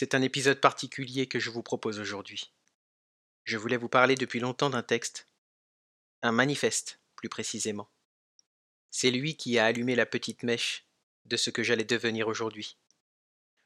C'est 0.00 0.14
un 0.14 0.22
épisode 0.22 0.60
particulier 0.60 1.26
que 1.26 1.40
je 1.40 1.50
vous 1.50 1.64
propose 1.64 1.98
aujourd'hui. 1.98 2.52
Je 3.42 3.56
voulais 3.56 3.76
vous 3.76 3.88
parler 3.88 4.14
depuis 4.14 4.38
longtemps 4.38 4.70
d'un 4.70 4.84
texte, 4.84 5.26
un 6.22 6.30
manifeste 6.30 7.00
plus 7.16 7.28
précisément. 7.28 7.88
C'est 8.92 9.10
lui 9.10 9.36
qui 9.36 9.58
a 9.58 9.64
allumé 9.64 9.96
la 9.96 10.06
petite 10.06 10.44
mèche 10.44 10.86
de 11.24 11.36
ce 11.36 11.50
que 11.50 11.64
j'allais 11.64 11.82
devenir 11.82 12.28
aujourd'hui. 12.28 12.76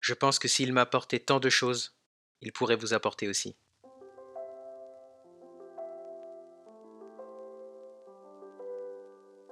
Je 0.00 0.14
pense 0.14 0.40
que 0.40 0.48
s'il 0.48 0.72
m'a 0.72 0.80
apporté 0.80 1.20
tant 1.20 1.38
de 1.38 1.48
choses, 1.48 1.94
il 2.40 2.52
pourrait 2.52 2.74
vous 2.74 2.92
apporter 2.92 3.28
aussi. 3.28 3.54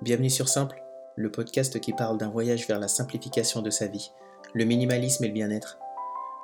Bienvenue 0.03 0.29
sur 0.29 0.49
Simple, 0.49 0.83
le 1.15 1.31
podcast 1.31 1.79
qui 1.79 1.93
parle 1.93 2.19
d'un 2.19 2.31
voyage 2.31 2.67
vers 2.67 2.81
la 2.81 2.89
simplification 2.89 3.63
de 3.63 3.71
sa 3.71 3.87
vie, 3.87 4.11
le 4.55 4.65
minimalisme 4.65 5.23
et 5.23 5.29
le 5.29 5.35
bien-être. 5.35 5.79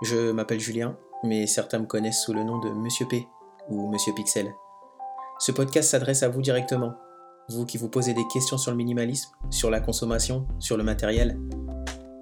Je 0.02 0.30
m'appelle 0.30 0.60
Julien, 0.60 0.96
mais 1.24 1.46
certains 1.46 1.78
me 1.78 1.84
connaissent 1.84 2.22
sous 2.22 2.32
le 2.32 2.42
nom 2.42 2.58
de 2.58 2.70
Monsieur 2.70 3.06
P 3.06 3.28
ou 3.68 3.90
Monsieur 3.90 4.14
Pixel. 4.14 4.50
Ce 5.38 5.52
podcast 5.52 5.90
s'adresse 5.90 6.22
à 6.22 6.30
vous 6.30 6.40
directement, 6.40 6.94
vous 7.50 7.66
qui 7.66 7.76
vous 7.76 7.90
posez 7.90 8.14
des 8.14 8.26
questions 8.32 8.56
sur 8.56 8.70
le 8.70 8.78
minimalisme, 8.78 9.30
sur 9.50 9.68
la 9.68 9.80
consommation, 9.80 10.46
sur 10.58 10.78
le 10.78 10.84
matériel. 10.84 11.38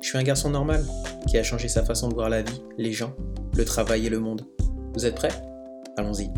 Je 0.02 0.08
suis 0.08 0.18
un 0.18 0.24
garçon 0.24 0.50
normal 0.50 0.84
qui 1.28 1.38
a 1.38 1.44
changé 1.44 1.68
sa 1.68 1.84
façon 1.84 2.08
de 2.08 2.14
voir 2.14 2.28
la 2.28 2.42
vie, 2.42 2.62
les 2.78 2.92
gens, 2.92 3.14
le 3.54 3.64
travail 3.64 4.06
et 4.06 4.10
le 4.10 4.18
monde. 4.18 4.44
Vous 4.94 5.06
êtes 5.06 5.14
prêts? 5.14 5.32
Allons-y. 5.96 6.30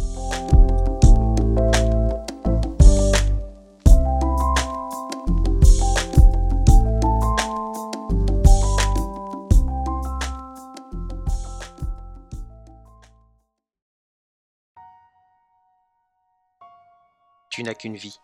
Tu 17.51 17.65
n'as 17.65 17.75
qu'une 17.75 17.97
vie. 17.97 18.19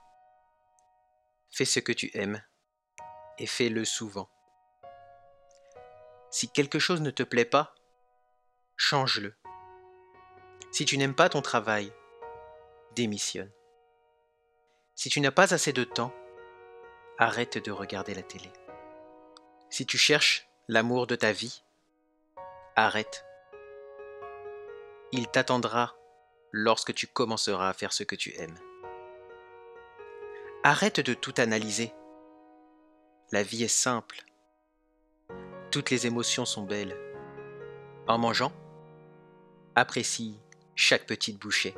Fais 1.50 1.64
ce 1.64 1.80
que 1.80 1.92
tu 1.92 2.10
aimes 2.14 2.42
et 3.38 3.46
fais-le 3.46 3.84
souvent. 3.84 4.28
Si 6.30 6.48
quelque 6.48 6.78
chose 6.78 7.00
ne 7.00 7.10
te 7.10 7.22
plaît 7.22 7.44
pas, 7.44 7.74
change-le. 8.76 9.34
Si 10.70 10.84
tu 10.84 10.96
n'aimes 10.98 11.14
pas 11.14 11.28
ton 11.28 11.42
travail, 11.42 11.92
démissionne. 12.94 13.50
Si 14.94 15.08
tu 15.08 15.20
n'as 15.20 15.30
pas 15.30 15.54
assez 15.54 15.72
de 15.72 15.84
temps, 15.84 16.14
arrête 17.18 17.58
de 17.58 17.70
regarder 17.70 18.14
la 18.14 18.22
télé. 18.22 18.50
Si 19.70 19.86
tu 19.86 19.98
cherches 19.98 20.48
l'amour 20.68 21.06
de 21.06 21.16
ta 21.16 21.32
vie, 21.32 21.64
arrête. 22.76 23.24
Il 25.12 25.28
t'attendra 25.28 25.96
lorsque 26.52 26.94
tu 26.94 27.06
commenceras 27.06 27.68
à 27.68 27.72
faire 27.72 27.92
ce 27.92 28.04
que 28.04 28.16
tu 28.16 28.34
aimes. 28.36 28.58
Arrête 30.68 30.98
de 30.98 31.14
tout 31.14 31.34
analyser. 31.36 31.92
La 33.30 33.44
vie 33.44 33.62
est 33.62 33.68
simple. 33.68 34.24
Toutes 35.70 35.90
les 35.90 36.08
émotions 36.08 36.44
sont 36.44 36.64
belles. 36.64 36.96
En 38.08 38.18
mangeant, 38.18 38.50
apprécie 39.76 40.40
chaque 40.74 41.06
petite 41.06 41.40
bouchée. 41.40 41.76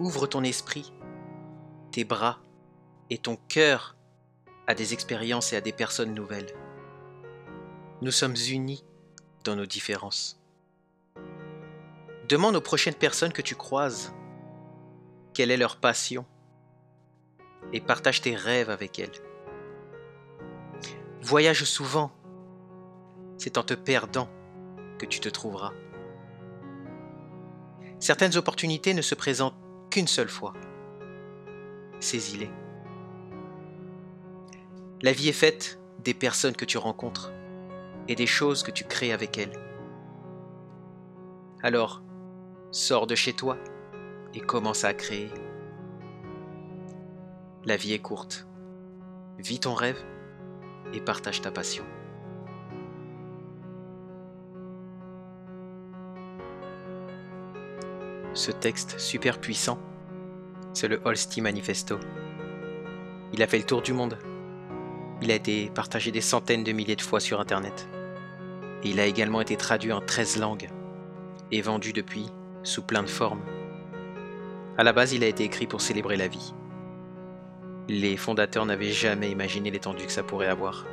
Ouvre 0.00 0.26
ton 0.26 0.42
esprit, 0.42 0.92
tes 1.92 2.02
bras 2.02 2.40
et 3.10 3.18
ton 3.18 3.36
cœur 3.36 3.96
à 4.66 4.74
des 4.74 4.92
expériences 4.92 5.52
et 5.52 5.56
à 5.56 5.60
des 5.60 5.72
personnes 5.72 6.14
nouvelles. 6.14 6.52
Nous 8.02 8.10
sommes 8.10 8.34
unis 8.50 8.84
dans 9.44 9.54
nos 9.54 9.66
différences. 9.66 10.42
Demande 12.28 12.56
aux 12.56 12.60
prochaines 12.60 12.92
personnes 12.92 13.32
que 13.32 13.40
tu 13.40 13.54
croises 13.54 14.12
quelle 15.32 15.52
est 15.52 15.56
leur 15.56 15.76
passion 15.76 16.26
et 17.72 17.80
partage 17.80 18.20
tes 18.20 18.34
rêves 18.34 18.70
avec 18.70 18.98
elle. 18.98 19.12
Voyage 21.22 21.64
souvent. 21.64 22.12
C'est 23.38 23.58
en 23.58 23.62
te 23.62 23.74
perdant 23.74 24.28
que 24.98 25.06
tu 25.06 25.20
te 25.20 25.28
trouveras. 25.28 25.72
Certaines 27.98 28.36
opportunités 28.36 28.94
ne 28.94 29.02
se 29.02 29.14
présentent 29.14 29.56
qu'une 29.90 30.06
seule 30.06 30.28
fois. 30.28 30.52
Saisis-les. 32.00 32.50
La 35.02 35.12
vie 35.12 35.28
est 35.28 35.32
faite 35.32 35.80
des 36.00 36.14
personnes 36.14 36.56
que 36.56 36.64
tu 36.64 36.78
rencontres 36.78 37.32
et 38.08 38.14
des 38.14 38.26
choses 38.26 38.62
que 38.62 38.70
tu 38.70 38.84
crées 38.84 39.12
avec 39.12 39.38
elles. 39.38 39.58
Alors, 41.62 42.02
sors 42.70 43.06
de 43.06 43.14
chez 43.14 43.32
toi 43.32 43.56
et 44.34 44.40
commence 44.40 44.84
à 44.84 44.92
créer. 44.92 45.30
La 47.66 47.78
vie 47.78 47.94
est 47.94 47.98
courte. 47.98 48.46
Vis 49.38 49.60
ton 49.60 49.72
rêve 49.72 49.96
et 50.92 51.00
partage 51.00 51.40
ta 51.40 51.50
passion. 51.50 51.84
Ce 58.34 58.50
texte 58.50 58.98
super 58.98 59.40
puissant, 59.40 59.78
c'est 60.74 60.88
le 60.88 61.00
Holsti 61.06 61.40
Manifesto. 61.40 61.98
Il 63.32 63.42
a 63.42 63.46
fait 63.46 63.56
le 63.56 63.64
tour 63.64 63.80
du 63.80 63.94
monde. 63.94 64.18
Il 65.22 65.30
a 65.30 65.34
été 65.34 65.70
partagé 65.70 66.10
des 66.10 66.20
centaines 66.20 66.64
de 66.64 66.72
milliers 66.72 66.96
de 66.96 67.00
fois 67.00 67.20
sur 67.20 67.40
Internet. 67.40 67.88
Et 68.82 68.90
il 68.90 69.00
a 69.00 69.06
également 69.06 69.40
été 69.40 69.56
traduit 69.56 69.92
en 69.92 70.02
13 70.02 70.36
langues 70.36 70.68
et 71.50 71.62
vendu 71.62 71.94
depuis 71.94 72.26
sous 72.62 72.82
plein 72.82 73.02
de 73.02 73.08
formes. 73.08 73.42
À 74.76 74.84
la 74.84 74.92
base, 74.92 75.14
il 75.14 75.24
a 75.24 75.28
été 75.28 75.44
écrit 75.44 75.66
pour 75.66 75.80
célébrer 75.80 76.18
la 76.18 76.28
vie. 76.28 76.52
Les 77.88 78.16
fondateurs 78.16 78.64
n'avaient 78.64 78.92
jamais 78.92 79.30
imaginé 79.30 79.70
l'étendue 79.70 80.06
que 80.06 80.12
ça 80.12 80.22
pourrait 80.22 80.48
avoir. 80.48 80.86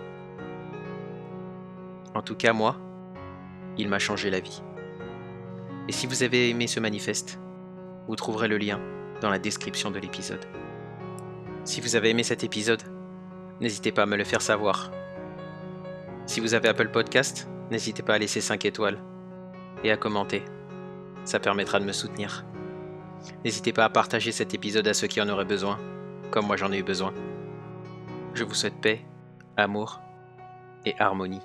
En 2.13 2.21
tout 2.21 2.35
cas, 2.35 2.51
moi, 2.51 2.75
il 3.77 3.87
m'a 3.87 3.99
changé 3.99 4.29
la 4.29 4.41
vie. 4.41 4.61
Et 5.87 5.93
si 5.93 6.05
vous 6.05 6.23
avez 6.23 6.49
aimé 6.49 6.67
ce 6.67 6.81
manifeste, 6.81 7.39
vous 8.09 8.17
trouverez 8.17 8.49
le 8.49 8.57
lien 8.57 8.81
dans 9.21 9.29
la 9.29 9.39
description 9.39 9.89
de 9.89 9.99
l'épisode. 9.99 10.45
Si 11.63 11.79
vous 11.79 11.95
avez 11.95 12.09
aimé 12.09 12.23
cet 12.23 12.43
épisode, 12.43 12.83
n'hésitez 13.61 13.93
pas 13.93 14.03
à 14.03 14.05
me 14.05 14.17
le 14.17 14.25
faire 14.25 14.41
savoir. 14.41 14.91
Si 16.25 16.41
vous 16.41 16.53
avez 16.53 16.67
Apple 16.67 16.89
Podcast, 16.89 17.47
n'hésitez 17.69 18.03
pas 18.03 18.15
à 18.15 18.17
laisser 18.17 18.41
5 18.41 18.65
étoiles 18.65 19.01
et 19.85 19.91
à 19.91 19.97
commenter. 19.97 20.43
Ça 21.23 21.39
permettra 21.39 21.79
de 21.79 21.85
me 21.85 21.93
soutenir. 21.93 22.45
N'hésitez 23.45 23.71
pas 23.71 23.85
à 23.85 23.89
partager 23.89 24.33
cet 24.33 24.53
épisode 24.53 24.87
à 24.89 24.93
ceux 24.93 25.07
qui 25.07 25.21
en 25.21 25.29
auraient 25.29 25.45
besoin 25.45 25.79
comme 26.31 26.47
moi 26.47 26.57
j'en 26.57 26.71
ai 26.71 26.79
eu 26.79 26.83
besoin. 26.83 27.13
Je 28.33 28.43
vous 28.43 28.53
souhaite 28.53 28.79
paix, 28.81 29.01
amour 29.57 29.99
et 30.85 30.95
harmonie. 30.99 31.41